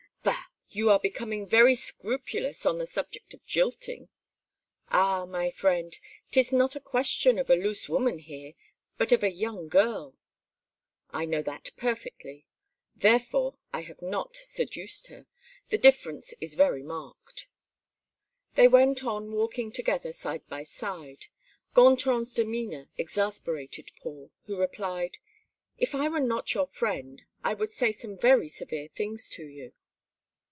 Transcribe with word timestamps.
"Bah! 0.23 0.73
you 0.77 0.89
are 0.89 1.01
becoming 1.01 1.45
very 1.45 1.75
scrupulous 1.75 2.65
on 2.65 2.77
the 2.77 2.85
subject 2.85 3.33
of 3.33 3.45
jilting." 3.45 4.07
"Ah, 4.87 5.25
my 5.25 5.49
friend, 5.51 5.97
'tis 6.31 6.53
not 6.53 6.77
a 6.77 6.79
question 6.79 7.37
of 7.37 7.49
a 7.49 7.57
loose 7.57 7.89
woman 7.89 8.19
here, 8.19 8.53
but 8.97 9.11
of 9.11 9.21
a 9.21 9.29
young 9.29 9.67
girl." 9.67 10.15
"I 11.09 11.25
know 11.25 11.41
that 11.41 11.71
perfectly; 11.75 12.45
therefore, 12.95 13.57
I 13.73 13.81
have 13.81 14.01
not 14.01 14.37
seduced 14.37 15.07
her. 15.07 15.25
The 15.67 15.77
difference 15.77 16.33
is 16.39 16.55
very 16.55 16.83
marked." 16.83 17.47
They 18.55 18.69
went 18.69 19.03
on 19.03 19.33
walking 19.33 19.73
together 19.73 20.13
side 20.13 20.47
by 20.47 20.63
side. 20.63 21.25
Gontran's 21.73 22.33
demeanor 22.33 22.87
exasperated 22.97 23.91
Paul, 23.97 24.31
who 24.45 24.55
replied: 24.55 25.17
"If 25.77 25.93
I 25.93 26.07
were 26.07 26.21
not 26.21 26.53
your 26.53 26.65
friend, 26.65 27.21
I 27.43 27.53
would 27.55 27.71
say 27.71 27.91
some 27.91 28.17
very 28.17 28.47
severe 28.47 28.87
things 28.87 29.29
to 29.31 29.45
you." 29.45 29.73